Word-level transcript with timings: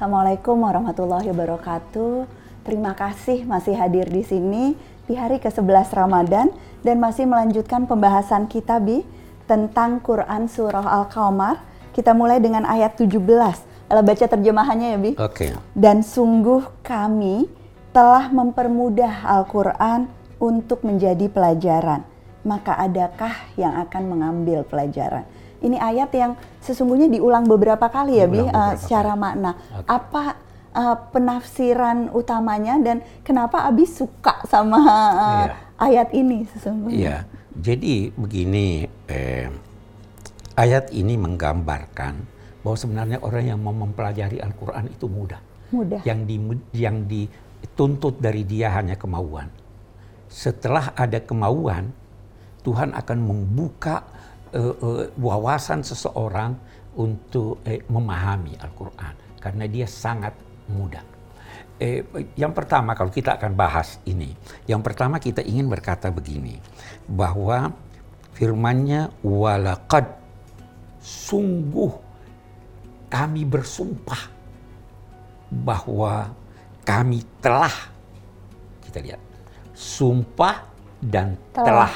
Assalamualaikum 0.00 0.64
warahmatullahi 0.64 1.28
wabarakatuh. 1.28 2.24
Terima 2.64 2.96
kasih 2.96 3.44
masih 3.44 3.76
hadir 3.76 4.08
di 4.08 4.24
sini 4.24 4.72
di 5.04 5.12
hari 5.12 5.36
ke-11 5.36 5.92
Ramadan 5.92 6.48
dan 6.80 6.96
masih 6.96 7.28
melanjutkan 7.28 7.84
pembahasan 7.84 8.48
kita 8.48 8.80
Bi 8.80 9.04
tentang 9.44 10.00
Quran 10.00 10.48
Surah 10.48 10.88
Al-Qamar. 10.88 11.60
Kita 11.92 12.16
mulai 12.16 12.40
dengan 12.40 12.64
ayat 12.64 12.96
17. 12.96 13.12
Kalau 13.92 14.00
baca 14.00 14.24
terjemahannya 14.24 14.88
ya 14.88 14.98
Bi. 15.04 15.12
Oke. 15.20 15.52
Dan 15.76 16.00
sungguh 16.00 16.64
kami 16.80 17.52
telah 17.92 18.32
mempermudah 18.32 19.28
Al-Quran 19.28 20.08
untuk 20.40 20.80
menjadi 20.80 21.28
pelajaran. 21.28 22.08
Maka 22.48 22.72
adakah 22.88 23.52
yang 23.60 23.76
akan 23.84 24.02
mengambil 24.08 24.64
pelajaran? 24.64 25.28
Ini 25.60 25.76
ayat 25.76 26.10
yang 26.16 26.32
sesungguhnya 26.64 27.12
diulang 27.12 27.44
beberapa 27.44 27.86
kali 27.92 28.16
ya, 28.16 28.26
Bi, 28.26 28.40
Diulang 28.40 28.48
uh, 28.48 28.60
beberapa 28.72 28.80
secara 28.80 29.12
kali. 29.12 29.22
makna. 29.22 29.50
Oke. 29.76 29.86
Apa 29.88 30.24
uh, 30.72 30.96
penafsiran 31.12 31.98
utamanya 32.16 32.74
dan 32.80 33.04
kenapa 33.20 33.68
Abi 33.68 33.84
suka 33.84 34.40
sama 34.48 34.78
uh, 34.80 34.88
Iya. 34.88 35.54
ayat 35.76 36.08
ini 36.16 36.48
sesungguhnya? 36.56 36.96
Iya. 36.96 37.16
Jadi 37.50 38.14
begini, 38.14 38.86
eh, 39.10 39.50
ayat 40.54 40.94
ini 40.94 41.18
menggambarkan 41.18 42.14
bahwa 42.62 42.76
sebenarnya 42.78 43.18
orang 43.20 43.44
yang 43.44 43.60
mau 43.60 43.74
mempelajari 43.74 44.40
Al-Quran 44.40 44.88
itu 44.88 45.10
mudah. 45.10 45.40
Mudah. 45.74 46.00
Yang 46.06 46.20
di, 46.24 46.36
yang 46.78 46.96
dituntut 47.04 48.16
dari 48.22 48.46
dia 48.46 48.70
hanya 48.72 48.94
kemauan. 48.96 49.50
Setelah 50.30 50.94
ada 50.94 51.18
kemauan, 51.18 51.90
Tuhan 52.62 52.94
akan 52.94 53.18
membuka 53.18 54.06
eh, 54.52 54.60
eh, 54.60 55.06
wawasan 55.18 55.82
seseorang 55.82 56.54
untuk 56.98 57.62
eh, 57.66 57.82
memahami 57.86 58.58
Al-Quran 58.58 59.14
karena 59.38 59.64
dia 59.70 59.86
sangat 59.86 60.34
mudah. 60.70 61.02
Eh, 61.80 62.04
yang 62.36 62.52
pertama 62.52 62.92
kalau 62.92 63.08
kita 63.08 63.40
akan 63.40 63.56
bahas 63.56 63.96
ini, 64.04 64.36
yang 64.68 64.84
pertama 64.84 65.16
kita 65.16 65.40
ingin 65.40 65.64
berkata 65.64 66.12
begini 66.12 66.60
bahwa 67.08 67.72
firmannya 68.36 69.08
walaqad 69.24 70.04
sungguh 71.00 71.92
kami 73.08 73.48
bersumpah 73.48 74.28
bahwa 75.50 76.36
kami 76.84 77.24
telah 77.40 77.72
kita 78.84 79.00
lihat 79.00 79.20
sumpah 79.72 80.68
dan 81.00 81.34
Telah. 81.56 81.64
telah. 81.64 81.94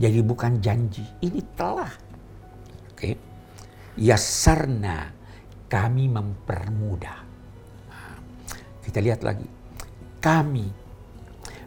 Jadi 0.00 0.18
bukan 0.24 0.64
janji, 0.64 1.04
ini 1.20 1.44
telah. 1.52 1.92
Oke. 2.96 3.12
Yasarna 4.00 5.12
kami 5.68 6.08
mempermudah. 6.08 7.20
Nah, 7.92 8.16
kita 8.80 9.04
lihat 9.04 9.20
lagi. 9.20 9.44
Kami 10.24 10.66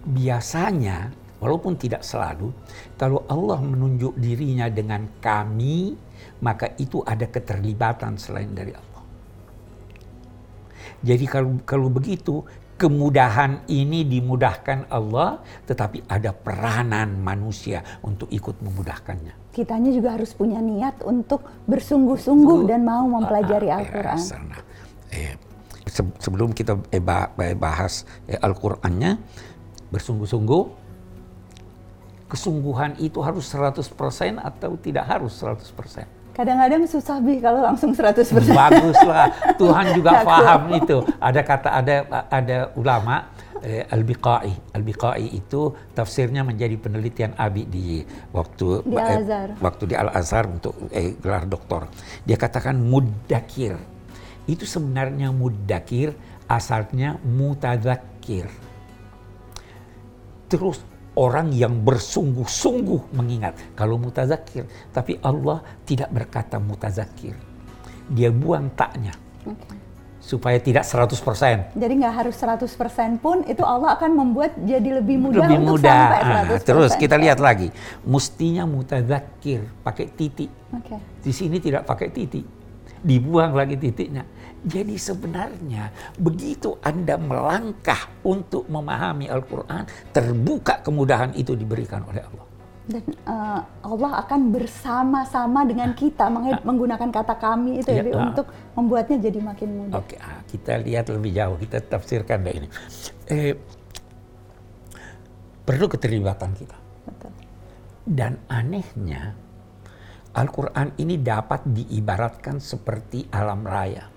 biasanya 0.03 1.13
walaupun 1.39 1.79
tidak 1.79 2.03
selalu 2.03 2.51
kalau 2.99 3.23
Allah 3.31 3.59
menunjuk 3.63 4.19
dirinya 4.19 4.67
dengan 4.67 5.07
kami 5.23 5.95
maka 6.43 6.75
itu 6.75 6.99
ada 7.07 7.23
keterlibatan 7.27 8.19
selain 8.19 8.51
dari 8.51 8.75
Allah. 8.75 9.03
Jadi 11.03 11.25
kalau 11.27 11.59
kalau 11.63 11.87
begitu 11.87 12.43
kemudahan 12.75 13.63
ini 13.65 14.03
dimudahkan 14.03 14.89
Allah 14.89 15.39
tetapi 15.63 16.03
ada 16.05 16.31
peranan 16.31 17.15
manusia 17.17 17.81
untuk 18.01 18.27
ikut 18.29 18.59
memudahkannya. 18.59 19.53
Kitanya 19.53 19.93
juga 19.93 20.17
harus 20.17 20.33
punya 20.33 20.57
niat 20.57 21.01
untuk 21.01 21.45
bersungguh-sungguh 21.65 22.65
dan 22.65 22.81
mau 22.81 23.05
mempelajari 23.05 23.69
Ah, 23.69 23.77
Al-Quran. 23.79 24.17
ya. 24.17 24.59
Eh, 25.13 25.33
se- 25.85 26.15
sebelum 26.17 26.51
kita 26.51 26.81
eh, 26.89 26.97
bah- 26.97 27.29
bahas 27.53 28.03
eh, 28.25 28.37
Al-Qur'annya 28.37 29.21
bersungguh-sungguh 29.93 30.81
kesungguhan 32.25 32.97
itu 32.97 33.21
harus 33.21 33.45
100% 33.45 33.93
atau 34.41 34.73
tidak 34.81 35.05
harus 35.05 35.37
100%? 35.37 36.09
Kadang-kadang 36.33 36.89
susah 36.89 37.21
Bi 37.21 37.37
kalau 37.37 37.61
langsung 37.61 37.93
100%. 37.93 38.25
Baguslah, 38.57 39.53
Tuhan 39.53 39.85
juga 39.93 40.25
paham 40.25 40.61
itu. 40.73 40.97
Ada 41.21 41.41
kata 41.45 41.69
ada 41.69 41.95
ada 42.25 42.57
ulama 42.73 43.29
eh, 43.61 43.85
Al-Biqai. 43.85 44.73
Al-Biqai 44.73 45.29
itu 45.29 45.69
tafsirnya 45.93 46.41
menjadi 46.41 46.73
penelitian 46.81 47.37
Abi 47.37 47.69
di 47.69 48.01
waktu 48.33 48.81
Di 48.81 48.97
eh, 48.97 49.05
Al-Azhar. 49.05 49.47
waktu 49.61 49.83
di 49.85 49.95
Al-Azhar 49.95 50.45
untuk 50.49 50.73
eh, 50.89 51.13
gelar 51.21 51.45
doktor. 51.45 51.85
Dia 52.25 52.35
katakan 52.35 52.81
mudakir. 52.81 53.77
Itu 54.49 54.65
sebenarnya 54.65 55.29
mudakir 55.29 56.17
asalnya 56.49 57.21
mutadzakir. 57.21 58.49
Terus 60.49 60.81
orang 61.13 61.53
yang 61.53 61.81
bersungguh-sungguh 61.81 63.13
mengingat. 63.13 63.53
Kalau 63.73 63.97
mutazakir, 63.97 64.65
tapi 64.89 65.17
Allah 65.19 65.61
tidak 65.83 66.09
berkata 66.09 66.57
mutazakir. 66.57 67.37
Dia 68.05 68.29
buang 68.29 68.67
taknya 68.73 69.13
Oke. 69.43 69.77
supaya 70.19 70.57
tidak 70.57 70.83
100%. 70.83 71.71
Jadi 71.71 71.93
nggak 71.95 72.15
harus 72.15 72.35
100% 72.35 72.67
pun 73.17 73.43
itu 73.43 73.61
Allah 73.61 73.95
akan 73.95 74.11
membuat 74.11 74.57
jadi 74.57 74.99
lebih 74.99 75.19
mudah 75.19 75.45
Lebih 75.45 75.57
untuk 75.59 75.71
mudah. 75.79 75.93
sampai 75.93 76.19
Ah, 76.19 76.43
100%. 76.59 76.67
terus 76.67 76.91
kita 76.95 77.15
lihat 77.15 77.39
lagi. 77.39 77.69
Mestinya 78.03 78.63
mutazakir 78.65 79.63
pakai 79.81 80.07
titik. 80.09 80.51
Oke. 80.71 80.97
Di 81.21 81.31
sini 81.31 81.59
tidak 81.59 81.83
pakai 81.83 82.09
titik. 82.09 82.43
Dibuang 82.99 83.51
lagi 83.51 83.75
titiknya. 83.75 84.23
Jadi 84.63 84.95
sebenarnya 84.95 85.91
begitu 86.15 86.79
Anda 86.79 87.19
melangkah 87.19 88.07
untuk 88.23 88.63
memahami 88.71 89.27
Al-Quran, 89.27 89.83
terbuka 90.15 90.79
kemudahan 90.79 91.35
itu 91.35 91.51
diberikan 91.51 92.07
oleh 92.07 92.23
Allah. 92.23 92.47
Dan 92.83 93.03
eh, 93.03 93.61
Allah 93.63 94.11
akan 94.23 94.51
bersama-sama 94.51 95.63
dengan 95.63 95.91
kita 95.95 96.27
meng- 96.27 96.63
menggunakan 96.63 97.11
kata 97.11 97.35
kami 97.39 97.79
itu 97.83 97.91
ya, 97.91 98.03
Iya, 98.03 98.07
Bi, 98.07 98.11
ah. 98.15 98.27
untuk 98.31 98.47
membuatnya 98.75 99.17
jadi 99.23 99.39
makin 99.39 99.69
mudah. 99.71 99.99
Oke, 99.99 100.15
ah, 100.19 100.39
kita 100.47 100.79
lihat 100.79 101.11
lebih 101.11 101.31
jauh, 101.31 101.55
kita 101.59 101.79
tafsirkan 101.83 102.43
deh 102.43 102.55
ini. 102.55 102.67
Eh, 103.27 103.55
perlu 105.63 105.87
keterlibatan 105.87 106.51
kita. 106.55 106.77
Betul. 107.07 107.31
Dan 108.03 108.39
anehnya, 108.51 109.31
Al-Quran 110.35 110.95
ini 110.99 111.19
dapat 111.19 111.63
diibaratkan 111.63 112.59
seperti 112.59 113.27
alam 113.31 113.63
raya. 113.63 114.12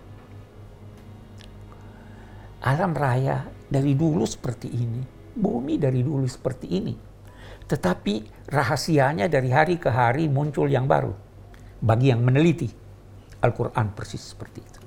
Alam 2.65 2.97
raya 2.97 3.45
dari 3.69 3.93
dulu 3.93 4.25
seperti 4.25 4.73
ini, 4.73 5.03
bumi 5.37 5.77
dari 5.77 6.01
dulu 6.01 6.25
seperti 6.25 6.67
ini. 6.71 6.95
Tetapi 7.67 8.47
rahasianya 8.49 9.27
dari 9.27 9.51
hari 9.51 9.77
ke 9.77 9.91
hari 9.91 10.31
muncul 10.31 10.71
yang 10.71 10.87
baru. 10.87 11.13
Bagi 11.83 12.09
yang 12.15 12.23
meneliti, 12.23 12.71
Al-Quran 13.43 13.93
persis 13.93 14.23
seperti 14.33 14.61
itu. 14.63 14.81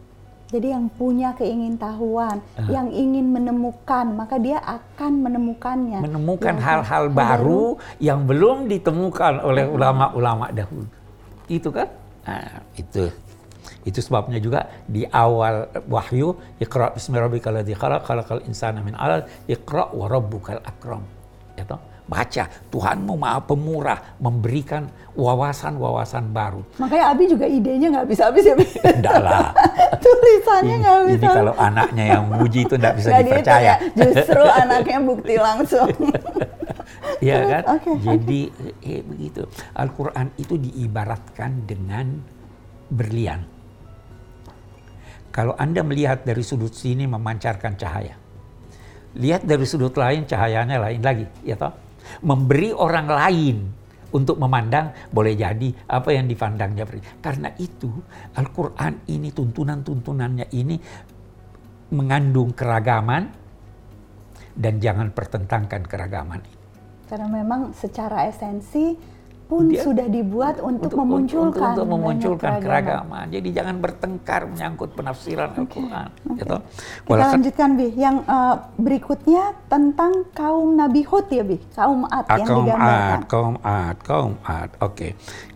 Jadi 0.50 0.74
yang 0.74 0.90
punya 0.90 1.38
keingintahuan, 1.38 2.42
Ah. 2.58 2.66
yang 2.74 2.90
ingin 2.90 3.30
menemukan, 3.30 4.18
maka 4.18 4.42
dia 4.42 4.58
akan 4.66 5.22
menemukannya. 5.22 6.02
menemukan 6.02 6.58
hal-hal 6.58 7.06
hal 7.06 7.14
baru 7.14 7.78
yang 8.02 8.26
belum 8.26 8.66
ditemukan 8.66 9.46
oleh 9.46 9.70
ulama-ulama 9.70 10.50
dahulu. 10.50 10.90
Itu 11.46 11.70
kan? 11.70 11.86
Nah, 12.26 12.66
itu. 12.74 13.14
Itu 13.90 14.06
sebabnya 14.06 14.38
juga 14.38 14.70
di 14.86 15.02
awal 15.10 15.66
wahyu 15.90 16.38
Iqra 16.62 16.94
bismi 16.94 17.18
rabbikal 17.18 17.58
ladzi 17.58 17.74
khalaq 17.74 18.06
khalaqal 18.06 18.46
insana 18.46 18.86
min 18.86 18.94
'alaq 18.94 19.26
Iqra 19.50 19.90
wa 19.90 20.06
rabbukal 20.06 20.62
akram. 20.62 21.02
Ya 21.58 21.66
toh? 21.66 21.82
Baca, 22.10 22.50
Tuhanmu 22.74 23.22
Maha 23.22 23.38
Pemurah 23.46 24.18
memberikan 24.18 24.90
wawasan-wawasan 25.14 26.34
baru. 26.34 26.66
Makanya 26.82 27.14
Abi 27.14 27.30
juga 27.30 27.46
idenya 27.46 27.94
nggak 27.94 28.08
bisa 28.10 28.34
habis 28.34 28.50
ya. 28.50 28.58
Enggak 28.58 29.18
lah. 29.22 29.54
Tulisannya 30.04 30.74
Ini, 30.74 30.82
nggak 30.82 30.98
ini 31.06 31.18
bisa. 31.22 31.38
kalau 31.38 31.54
anaknya 31.54 32.06
yang 32.18 32.24
muji 32.34 32.66
itu 32.66 32.74
enggak 32.82 32.96
bisa 32.98 33.08
Nggak 33.14 33.22
dihitung 33.22 33.38
dipercaya. 33.46 33.62
ya. 33.62 33.76
Justru 33.94 34.42
anaknya 34.42 35.00
bukti 35.02 35.36
langsung. 35.38 35.90
Iya 37.20 37.38
kan? 37.52 37.64
Jadi 38.00 38.48
eh, 38.80 39.04
begitu. 39.04 39.44
Al-Quran 39.76 40.32
itu 40.40 40.56
diibaratkan 40.56 41.68
dengan 41.68 42.16
berlian. 42.90 43.44
Kalau 45.30 45.54
Anda 45.56 45.86
melihat 45.86 46.26
dari 46.26 46.42
sudut 46.42 46.74
sini 46.74 47.06
memancarkan 47.06 47.78
cahaya. 47.78 48.18
Lihat 49.18 49.46
dari 49.46 49.66
sudut 49.66 49.94
lain 49.98 50.26
cahayanya 50.26 50.78
lain 50.78 51.02
lagi, 51.02 51.26
ya 51.46 51.58
toh? 51.58 51.74
Memberi 52.26 52.74
orang 52.74 53.08
lain 53.10 53.58
untuk 54.10 54.42
memandang 54.42 54.90
boleh 55.14 55.38
jadi 55.38 55.70
apa 55.86 56.10
yang 56.14 56.26
dipandangnya. 56.26 56.86
Karena 57.22 57.54
itu 57.62 57.90
Al-Quran 58.34 59.06
ini 59.10 59.30
tuntunan-tuntunannya 59.30 60.50
ini 60.54 60.76
mengandung 61.94 62.54
keragaman 62.54 63.30
dan 64.54 64.74
jangan 64.82 65.14
pertentangkan 65.14 65.86
keragaman. 65.86 66.42
Karena 67.10 67.26
memang 67.30 67.74
secara 67.74 68.30
esensi 68.30 68.94
pun 69.50 69.66
Dia- 69.66 69.82
sudah 69.82 70.06
dibuat 70.06 70.62
untuk, 70.62 70.94
memunculkan 70.94 71.74
untuk, 71.74 71.90
banyak 71.90 71.90
memunculkan 71.90 72.52
keragaman. 72.62 72.70
keragaman. 72.70 73.26
Jadi 73.34 73.50
jangan 73.50 73.76
bertengkar 73.82 74.42
menyangkut 74.46 74.90
penafsiran 74.94 75.50
Al-Qur'an, 75.58 76.10
gitu. 76.38 76.38
Kita 76.38 76.56
Walakat- 77.10 77.34
lanjutkan 77.34 77.70
Bi, 77.74 77.88
yang 77.98 78.22
eh, 78.22 78.56
berikutnya 78.78 79.44
tentang 79.66 80.30
kaum 80.32 80.78
Nabi 80.78 81.02
Hud 81.02 81.34
ya 81.34 81.42
Bi, 81.42 81.58
kaum 81.74 82.06
Ad 82.06 82.30
Ah, 82.30 82.38
yang 82.38 82.46
kaum 82.46 82.64
digambarkan. 82.64 83.10
Ad, 83.10 83.22
kaum 83.26 83.56
Ad, 83.66 83.98
kaum 84.06 84.34
Ad. 84.46 84.70
Oke. 84.86 85.08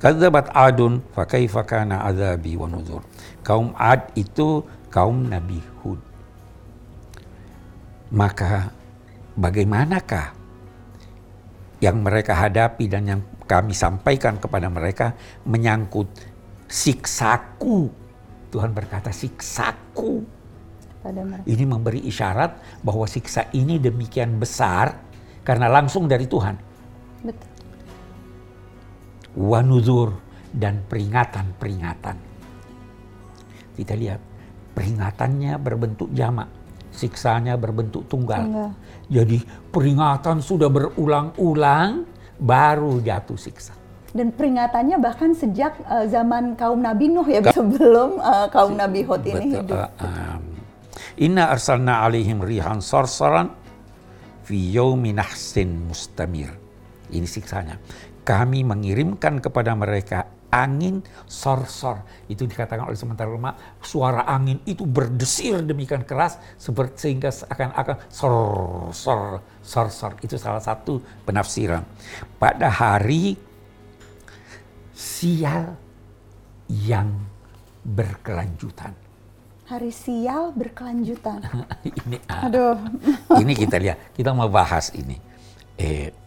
Kadzabat 0.01 0.49
Adun 0.49 1.05
fa 1.13 1.23
kaifa 1.23 1.61
kana 1.61 2.01
azabi 2.01 2.57
wa 2.57 2.65
nuzur. 2.65 3.05
Kaum 3.45 3.77
Ad 3.77 4.09
itu 4.17 4.65
kaum 4.89 5.29
Nabi 5.29 5.61
Hud. 5.85 6.01
Maka 8.09 8.73
bagaimanakah 9.33 10.33
yang 11.77 11.99
mereka 11.99 12.31
hadapi 12.31 12.87
dan 12.87 13.03
yang 13.03 13.21
kami 13.43 13.75
sampaikan 13.75 14.39
kepada 14.39 14.67
mereka 14.71 15.13
menyangkut 15.43 16.07
siksaku. 16.67 17.91
Tuhan 18.49 18.71
berkata 18.71 19.09
siksaku. 19.09 20.23
Ini 21.43 21.63
memberi 21.67 22.07
isyarat 22.07 22.79
bahwa 22.79 23.03
siksa 23.03 23.51
ini 23.51 23.75
demikian 23.75 24.39
besar 24.39 24.95
karena 25.43 25.67
langsung 25.67 26.07
dari 26.07 26.23
Tuhan. 26.27 26.55
Betul. 27.23 27.51
wanuzur 29.33 30.13
dan 30.53 30.85
peringatan-peringatan. 30.85 32.17
Kita 33.73 33.93
lihat 33.97 34.21
peringatannya 34.77 35.57
berbentuk 35.57 36.13
jamak, 36.13 36.45
siksanya 36.93 37.57
berbentuk 37.57 38.05
tunggal. 38.05 38.45
Tunggal. 38.45 38.71
Jadi 39.09 39.37
peringatan 39.73 40.37
sudah 40.45 40.69
berulang-ulang 40.69 42.05
baru 42.37 43.01
jatuh 43.03 43.37
siksa. 43.37 43.73
Dan 44.13 44.29
peringatannya 44.29 45.01
bahkan 45.01 45.33
sejak 45.33 45.73
eh, 45.89 46.05
zaman 46.05 46.53
kaum 46.53 46.77
Nabi 46.77 47.09
Nuh 47.09 47.25
ya, 47.25 47.41
Bi, 47.41 47.49
sebelum 47.57 48.21
eh, 48.21 48.47
kaum 48.53 48.77
Nabi 48.77 49.01
Hud 49.05 49.25
ini 49.25 49.57
Betul. 49.57 49.61
hidup. 49.65 49.77
Uh, 49.97 50.05
um, 50.05 50.43
Inna 51.17 51.53
arsalna 51.53 52.05
alaihim 52.05 52.41
rihan 52.41 52.81
sarsaran 52.81 53.53
fi 54.45 54.57
yaumi 54.73 55.13
nahsin 55.13 55.89
mustamir. 55.89 56.53
Ini 57.13 57.25
siksanya. 57.25 57.77
Kami 58.23 58.65
mengirimkan 58.65 59.37
kepada 59.41 59.77
mereka 59.77 60.25
angin 60.53 61.01
sorsor. 61.25 62.05
Itu 62.29 62.45
dikatakan 62.45 62.85
oleh 62.85 62.93
sementara 62.93 63.25
ulama, 63.25 63.57
suara 63.81 64.29
angin 64.29 64.61
itu 64.69 64.85
berdesir 64.85 65.65
demikian 65.65 66.05
keras 66.05 66.37
seperti 66.61 67.09
sehingga 67.09 67.33
seakan-akan 67.33 67.97
sor 68.13 68.37
sor 68.93 69.41
sor 69.65 69.87
sor. 69.89 70.13
Itu 70.21 70.37
salah 70.37 70.61
satu 70.61 71.01
penafsiran. 71.25 71.81
Pada 72.37 72.69
hari 72.69 73.33
sial 74.93 75.73
yang 76.69 77.09
berkelanjutan. 77.81 78.93
Hari 79.67 79.89
sial 79.89 80.53
berkelanjutan. 80.53 81.41
ini 82.05 82.17
ah, 82.29 82.45
Aduh. 82.45 82.77
ini 83.41 83.57
kita 83.57 83.81
lihat 83.81 84.13
kita 84.13 84.29
mau 84.37 84.47
bahas 84.47 84.93
ini 84.93 85.17
eh 85.73 86.22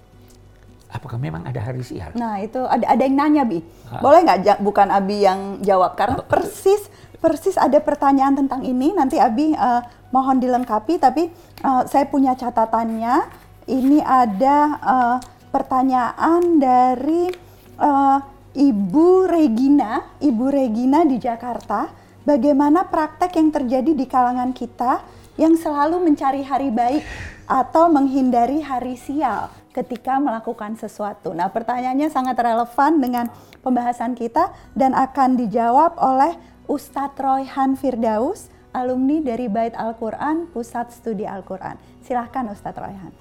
apakah 0.97 1.21
memang 1.21 1.45
ada 1.45 1.61
hari 1.61 1.85
sial? 1.85 2.17
Nah 2.17 2.41
itu 2.41 2.59
ada 2.65 2.89
ada 2.89 3.03
yang 3.05 3.17
nanya 3.17 3.45
bi, 3.45 3.61
boleh 4.01 4.25
nggak 4.25 4.39
ja- 4.43 4.61
bukan 4.61 4.89
Abi 4.89 5.23
yang 5.23 5.61
jawab? 5.61 5.95
Karena 5.95 6.25
persis 6.25 6.89
persis 7.21 7.57
ada 7.57 7.77
pertanyaan 7.81 8.35
tentang 8.37 8.65
ini. 8.65 8.97
Nanti 8.97 9.21
Abi 9.21 9.53
eh, 9.53 9.81
mohon 10.11 10.41
dilengkapi 10.41 10.97
tapi 10.97 11.29
eh, 11.63 11.83
saya 11.87 12.09
punya 12.09 12.33
catatannya. 12.33 13.45
Ini 13.67 13.99
ada 14.01 14.57
eh, 14.81 15.17
pertanyaan 15.53 16.57
dari 16.57 17.29
eh, 17.77 18.19
Ibu 18.57 19.29
Regina, 19.29 20.17
Ibu 20.17 20.49
Regina 20.49 21.05
di 21.05 21.21
Jakarta, 21.21 21.93
bagaimana 22.25 22.89
praktek 22.89 23.37
yang 23.37 23.53
terjadi 23.53 23.93
di 23.93 24.09
kalangan 24.09 24.57
kita 24.57 25.05
yang 25.37 25.53
selalu 25.61 26.01
mencari 26.01 26.41
hari 26.41 26.73
baik 26.73 27.05
atau 27.45 27.93
menghindari 27.93 28.65
hari 28.65 28.97
sial 28.97 29.53
ketika 29.77 30.17
melakukan 30.17 30.81
sesuatu. 30.81 31.37
Nah, 31.37 31.53
pertanyaannya 31.53 32.09
sangat 32.09 32.41
relevan 32.41 32.97
dengan 32.97 33.29
pembahasan 33.61 34.17
kita 34.17 34.57
dan 34.73 34.97
akan 34.97 35.37
dijawab 35.37 36.01
oleh 36.01 36.33
Ustadz 36.65 37.21
Royhan 37.21 37.77
Firdaus, 37.77 38.49
alumni 38.73 39.21
dari 39.21 39.53
Bait 39.53 39.77
Al-Quran, 39.77 40.49
Pusat 40.49 40.97
Studi 40.97 41.29
Al-Quran. 41.29 41.77
Silahkan 42.01 42.49
Ustadz 42.49 42.81
Royhan. 42.81 43.13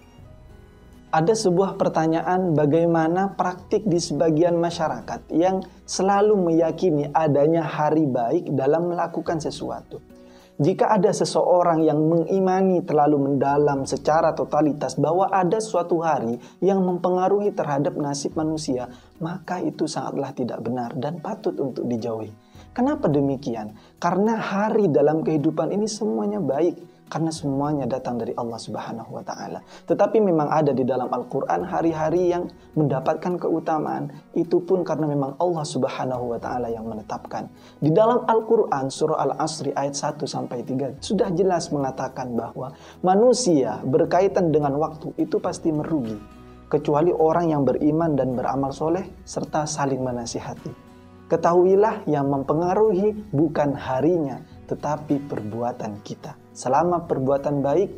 Ada 1.16 1.32
sebuah 1.32 1.80
pertanyaan 1.80 2.52
bagaimana 2.52 3.36
praktik 3.36 3.88
di 3.88 4.00
sebagian 4.00 4.60
masyarakat 4.60 5.32
yang 5.32 5.64
selalu 5.88 6.36
meyakini 6.36 7.08
adanya 7.16 7.64
hari 7.64 8.04
baik 8.04 8.52
dalam 8.52 8.92
melakukan 8.92 9.40
sesuatu. 9.40 10.15
Jika 10.56 10.88
ada 10.88 11.12
seseorang 11.12 11.84
yang 11.84 12.00
mengimani 12.00 12.80
terlalu 12.88 13.28
mendalam 13.28 13.84
secara 13.84 14.32
totalitas 14.32 14.96
bahwa 14.96 15.28
ada 15.28 15.60
suatu 15.60 16.00
hari 16.00 16.40
yang 16.64 16.80
mempengaruhi 16.80 17.52
terhadap 17.52 18.00
nasib 18.00 18.40
manusia, 18.40 18.88
maka 19.20 19.60
itu 19.60 19.84
sangatlah 19.84 20.32
tidak 20.32 20.64
benar 20.64 20.96
dan 20.96 21.20
patut 21.20 21.60
untuk 21.60 21.84
dijauhi. 21.92 22.32
Kenapa 22.72 23.12
demikian? 23.12 23.76
Karena 24.00 24.40
hari 24.40 24.88
dalam 24.88 25.28
kehidupan 25.28 25.76
ini 25.76 25.92
semuanya 25.92 26.40
baik 26.40 26.95
karena 27.06 27.30
semuanya 27.30 27.86
datang 27.86 28.18
dari 28.18 28.34
Allah 28.34 28.58
Subhanahu 28.58 29.14
wa 29.14 29.24
taala. 29.24 29.62
Tetapi 29.86 30.18
memang 30.22 30.50
ada 30.50 30.74
di 30.74 30.82
dalam 30.82 31.08
Al-Qur'an 31.10 31.62
hari-hari 31.66 32.34
yang 32.34 32.50
mendapatkan 32.74 33.38
keutamaan 33.38 34.10
itu 34.34 34.58
pun 34.66 34.82
karena 34.82 35.06
memang 35.06 35.38
Allah 35.38 35.66
Subhanahu 35.66 36.34
wa 36.34 36.40
taala 36.42 36.74
yang 36.74 36.90
menetapkan. 36.90 37.46
Di 37.78 37.94
dalam 37.94 38.26
Al-Qur'an 38.26 38.90
surah 38.90 39.22
Al-Asri 39.22 39.70
ayat 39.78 39.94
1 39.94 40.26
sampai 40.26 40.66
3 40.66 40.98
sudah 41.00 41.30
jelas 41.34 41.70
mengatakan 41.70 42.34
bahwa 42.34 42.74
manusia 43.06 43.80
berkaitan 43.86 44.50
dengan 44.50 44.74
waktu 44.82 45.14
itu 45.22 45.38
pasti 45.38 45.70
merugi 45.70 46.18
kecuali 46.66 47.14
orang 47.14 47.54
yang 47.54 47.62
beriman 47.62 48.18
dan 48.18 48.34
beramal 48.34 48.74
soleh 48.74 49.06
serta 49.24 49.70
saling 49.70 50.02
menasihati. 50.02 50.86
Ketahuilah 51.26 52.06
yang 52.06 52.30
mempengaruhi 52.30 53.34
bukan 53.34 53.74
harinya, 53.74 54.38
tetapi 54.66 55.30
perbuatan 55.30 56.02
kita. 56.02 56.36
Selama 56.52 57.06
perbuatan 57.06 57.62
baik, 57.62 57.90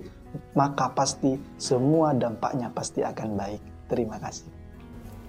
maka 0.53 0.91
pasti 0.91 1.39
semua 1.57 2.13
dampaknya 2.13 2.69
pasti 2.71 3.01
akan 3.01 3.29
baik. 3.39 3.61
Terima 3.87 4.19
kasih. 4.19 4.47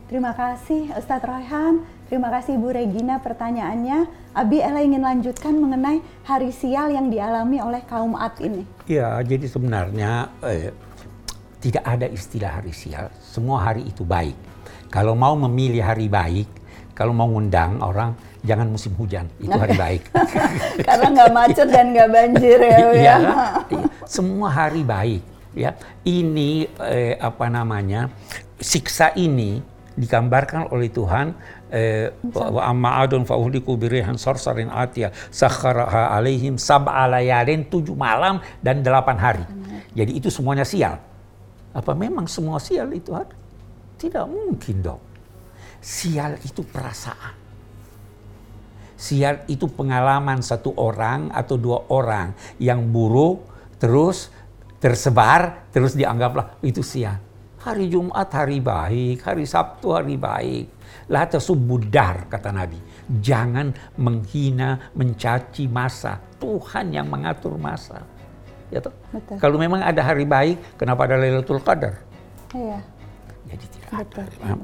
Terima 0.08 0.32
kasih 0.32 0.88
Ustadz 0.96 1.28
Royhan, 1.28 1.84
terima 2.08 2.32
kasih 2.32 2.56
Bu 2.56 2.72
Regina 2.72 3.20
pertanyaannya. 3.20 4.08
Abi 4.32 4.56
Ella 4.56 4.80
ingin 4.80 5.04
lanjutkan 5.04 5.52
mengenai 5.52 6.00
hari 6.24 6.48
sial 6.48 6.88
yang 6.88 7.12
dialami 7.12 7.60
oleh 7.60 7.84
kaum 7.84 8.16
Ad 8.16 8.40
ini. 8.40 8.64
ya 8.88 9.20
jadi 9.20 9.44
sebenarnya 9.44 10.32
eh, 10.48 10.72
tidak 11.60 11.84
ada 11.84 12.08
istilah 12.08 12.56
hari 12.56 12.72
sial 12.72 13.12
semua 13.20 13.68
hari 13.68 13.84
itu 13.84 14.00
baik 14.00 14.32
kalau 14.88 15.12
mau 15.12 15.36
memilih 15.36 15.84
hari 15.84 16.08
baik 16.08 16.48
kalau 16.96 17.12
mau 17.12 17.28
ngundang 17.28 17.82
orang 17.84 18.16
jangan 18.46 18.68
musim 18.70 18.94
hujan 18.94 19.26
itu 19.42 19.50
hari 19.50 19.74
baik. 19.74 20.02
Karena 20.86 21.06
nggak 21.10 21.30
macet 21.34 21.68
dan 21.70 21.86
nggak 21.90 22.08
banjir 22.10 22.58
ya. 22.58 22.78
Ya. 22.78 22.92
iya. 22.94 23.16
semua 24.06 24.48
hari 24.50 24.82
baik 24.86 25.22
ya. 25.56 25.74
Ini 26.06 26.70
eh, 26.78 27.14
apa 27.18 27.50
namanya 27.50 28.12
siksa 28.58 29.14
ini 29.18 29.58
digambarkan 29.98 30.70
oleh 30.70 30.94
Tuhan 30.94 31.34
eh, 31.74 32.14
wa 32.30 32.62
amma 32.62 33.02
adun 33.02 33.26
fa 33.26 33.34
uhliku 33.34 33.74
birihan 33.74 34.14
sarsarin 34.14 34.70
atiyah 34.70 35.10
sakharaha 35.34 36.14
alaihim 36.14 36.54
sab'a 36.54 37.10
layalin 37.10 37.66
tujuh 37.66 37.98
malam 37.98 38.38
dan 38.62 38.86
delapan 38.86 39.16
hari. 39.18 39.44
Jadi 39.98 40.14
itu 40.14 40.30
semuanya 40.30 40.62
sial. 40.62 41.02
Apa 41.74 41.92
memang 41.92 42.30
semua 42.30 42.62
sial 42.62 42.86
itu 42.94 43.10
ada 43.10 43.34
tidak 43.98 44.30
mungkin 44.30 44.78
dong. 44.78 45.02
Sial 45.82 46.38
itu 46.46 46.62
perasaan 46.62 47.47
Sial 48.98 49.46
itu 49.46 49.70
pengalaman 49.70 50.42
satu 50.42 50.74
orang 50.74 51.30
atau 51.30 51.54
dua 51.54 51.86
orang 51.94 52.34
yang 52.58 52.82
buruk 52.90 53.46
terus 53.78 54.34
tersebar 54.82 55.70
terus 55.70 55.94
dianggaplah 55.94 56.58
itu 56.66 56.82
sial. 56.82 57.22
Hari 57.62 57.86
Jumat 57.86 58.26
hari 58.34 58.58
baik, 58.58 59.22
hari 59.22 59.46
Sabtu 59.46 59.94
hari 59.94 60.18
baik. 60.18 60.66
La 61.14 61.30
tasubbudar 61.30 62.26
kata 62.26 62.50
Nabi. 62.50 62.78
Jangan 63.22 63.70
menghina, 64.02 64.90
mencaci 64.98 65.70
masa. 65.70 66.18
Tuhan 66.42 66.90
yang 66.90 67.06
mengatur 67.06 67.54
masa. 67.54 68.02
Ya 68.74 68.82
toh? 68.82 68.94
Betul. 69.14 69.38
Kalau 69.38 69.56
memang 69.62 69.78
ada 69.78 70.02
hari 70.02 70.26
baik, 70.26 70.74
kenapa 70.74 71.06
ada 71.06 71.22
Lailatul 71.22 71.62
Qadar? 71.62 72.02
Iya, 72.50 72.82
Jadi 73.46 73.64
tidak 73.78 73.90
betul. 74.10 74.26
ada. 74.26 74.54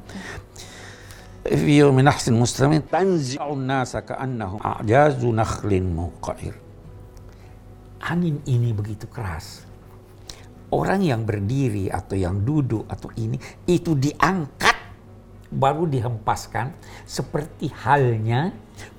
في 1.47 1.77
يوم 1.79 1.99
نحس 1.99 2.29
المستمر 2.29 2.77
تنزع 2.91 3.43
الناس 3.53 3.97
كأنهم 3.97 4.59
أعجاز 4.65 5.25
نخل 5.25 5.71
منقعر 5.83 6.55
angin 7.99 8.39
ini 8.47 8.71
begitu 8.71 9.11
keras 9.11 9.67
orang 10.71 11.03
yang 11.03 11.27
berdiri 11.27 11.91
atau 11.91 12.15
yang 12.15 12.47
duduk 12.47 12.87
atau 12.87 13.11
ini 13.19 13.35
itu 13.67 13.91
diangkat 13.97 14.77
baru 15.49 15.89
dihempaskan 15.89 16.71
seperti 17.03 17.73
halnya 17.73 18.53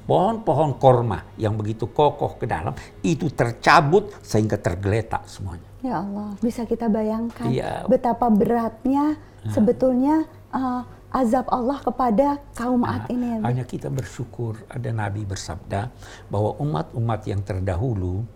pohon-pohon 0.05 0.76
korma 0.83 1.23
yang 1.38 1.55
begitu 1.55 1.87
kokoh 1.87 2.35
ke 2.37 2.45
dalam 2.50 2.75
itu 3.07 3.31
tercabut 3.31 4.11
sehingga 4.26 4.59
tergeletak 4.59 5.23
semuanya. 5.31 5.71
Ya 5.81 6.02
Allah, 6.02 6.35
bisa 6.43 6.67
kita 6.67 6.90
bayangkan 6.90 7.47
Iya. 7.47 7.87
betapa 7.87 8.26
beratnya 8.29 9.17
sebetulnya 9.49 10.26
uh, 10.50 10.83
azab 11.15 11.48
Allah 11.48 11.79
kepada 11.79 12.43
kaum 12.51 12.84
Ad 12.84 13.07
ini 13.07 13.39
ya. 13.39 13.48
Hanya 13.48 13.63
kita 13.63 13.88
bersyukur 13.88 14.60
ada 14.67 14.91
Nabi 14.91 15.24
bersabda 15.24 15.88
bahwa 16.27 16.60
umat-umat 16.60 17.24
yang 17.24 17.39
terdahulu 17.39 18.27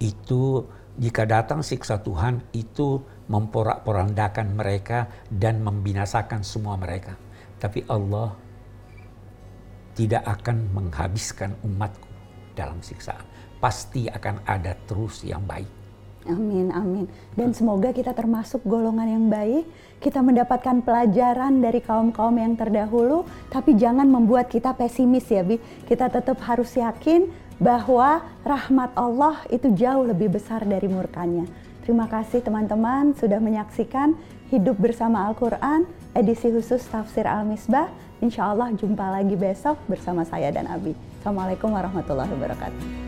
itu 0.00 0.64
jika 0.96 1.28
datang 1.28 1.60
siksa 1.60 2.00
Tuhan 2.00 2.40
itu 2.56 3.04
memporak-porandakan 3.28 4.56
mereka 4.56 5.12
dan 5.28 5.60
membinasakan 5.60 6.40
semua 6.40 6.80
mereka. 6.80 7.20
Tapi 7.60 7.84
Allah 7.84 8.32
tidak 9.92 10.24
akan 10.24 10.72
menghabiskan 10.72 11.52
umatku 11.60 12.08
dalam 12.56 12.80
siksaan. 12.80 13.22
Pasti 13.60 14.08
akan 14.08 14.42
ada 14.48 14.72
terus 14.88 15.20
yang 15.22 15.44
baik. 15.44 15.77
Amin, 16.26 16.74
amin. 16.74 17.06
Dan 17.38 17.54
semoga 17.54 17.94
kita 17.94 18.10
termasuk 18.10 18.66
golongan 18.66 19.06
yang 19.06 19.26
baik, 19.30 19.64
kita 20.02 20.18
mendapatkan 20.18 20.82
pelajaran 20.82 21.62
dari 21.62 21.78
kaum-kaum 21.78 22.34
yang 22.34 22.58
terdahulu, 22.58 23.22
tapi 23.48 23.78
jangan 23.78 24.10
membuat 24.10 24.50
kita 24.50 24.74
pesimis 24.74 25.30
ya, 25.30 25.46
Bi. 25.46 25.62
Kita 25.86 26.10
tetap 26.10 26.42
harus 26.42 26.74
yakin 26.74 27.30
bahwa 27.62 28.22
rahmat 28.42 28.94
Allah 28.94 29.42
itu 29.50 29.70
jauh 29.74 30.06
lebih 30.06 30.34
besar 30.34 30.62
dari 30.66 30.86
murkanya. 30.86 31.46
Terima 31.82 32.04
kasih 32.04 32.44
teman-teman 32.44 33.16
sudah 33.16 33.40
menyaksikan 33.40 34.12
Hidup 34.52 34.76
Bersama 34.76 35.28
Al-Quran, 35.28 35.88
edisi 36.12 36.48
khusus 36.52 36.84
Tafsir 36.88 37.24
Al-Misbah. 37.24 37.88
Insya 38.20 38.52
Allah 38.52 38.74
jumpa 38.74 39.08
lagi 39.08 39.36
besok 39.38 39.80
bersama 39.88 40.26
saya 40.28 40.52
dan 40.52 40.68
Abi. 40.68 40.92
Assalamualaikum 41.20 41.72
warahmatullahi 41.72 42.32
wabarakatuh. 42.32 43.07